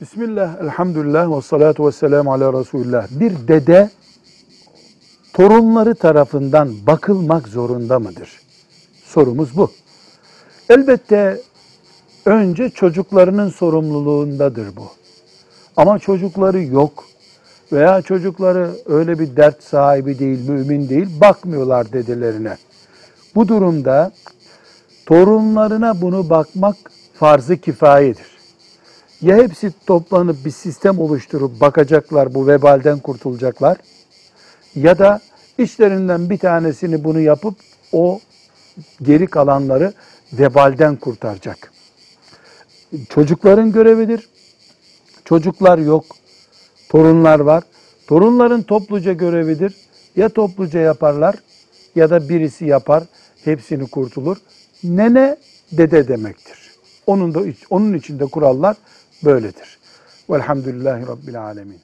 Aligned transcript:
Bismillah, 0.00 0.62
elhamdülillah 0.62 1.36
ve 1.36 1.42
salatu 1.42 1.86
ve 1.86 1.92
selamu 1.92 2.32
ala 2.32 2.60
Resulullah. 2.60 3.06
Bir 3.10 3.48
dede 3.48 3.90
torunları 5.32 5.94
tarafından 5.94 6.72
bakılmak 6.86 7.48
zorunda 7.48 7.98
mıdır? 7.98 8.40
Sorumuz 9.04 9.56
bu. 9.56 9.70
Elbette 10.68 11.40
önce 12.24 12.70
çocuklarının 12.70 13.48
sorumluluğundadır 13.48 14.76
bu. 14.76 14.86
Ama 15.76 15.98
çocukları 15.98 16.62
yok 16.62 17.04
veya 17.72 18.02
çocukları 18.02 18.70
öyle 18.86 19.18
bir 19.18 19.36
dert 19.36 19.62
sahibi 19.62 20.18
değil, 20.18 20.48
mümin 20.48 20.88
değil, 20.88 21.20
bakmıyorlar 21.20 21.92
dedelerine. 21.92 22.56
Bu 23.34 23.48
durumda 23.48 24.12
torunlarına 25.06 26.00
bunu 26.00 26.30
bakmak 26.30 26.76
farz-ı 27.14 27.56
kifayedir. 27.56 28.35
Ya 29.22 29.36
hepsi 29.36 29.72
toplanıp 29.86 30.44
bir 30.44 30.50
sistem 30.50 30.98
oluşturup 30.98 31.60
bakacaklar, 31.60 32.34
bu 32.34 32.46
vebalden 32.46 32.98
kurtulacaklar. 32.98 33.76
Ya 34.74 34.98
da 34.98 35.20
içlerinden 35.58 36.30
bir 36.30 36.38
tanesini 36.38 37.04
bunu 37.04 37.20
yapıp 37.20 37.54
o 37.92 38.20
geri 39.02 39.26
kalanları 39.26 39.92
vebalden 40.32 40.96
kurtaracak. 40.96 41.72
Çocukların 43.08 43.72
görevidir. 43.72 44.28
Çocuklar 45.24 45.78
yok, 45.78 46.04
torunlar 46.88 47.40
var. 47.40 47.64
Torunların 48.06 48.62
topluca 48.62 49.12
görevidir. 49.12 49.74
Ya 50.16 50.28
topluca 50.28 50.80
yaparlar 50.80 51.36
ya 51.94 52.10
da 52.10 52.28
birisi 52.28 52.64
yapar, 52.64 53.04
hepsini 53.44 53.86
kurtulur. 53.86 54.36
Nene 54.84 55.36
dede 55.72 56.08
demektir. 56.08 56.70
Onun 57.06 57.34
da 57.34 57.40
onun 57.70 57.94
içinde 57.94 58.26
kurallar 58.26 58.76
böyledir. 59.24 59.78
Velhamdülillahi 60.30 61.06
Rabbil 61.06 61.42
Alemin. 61.42 61.80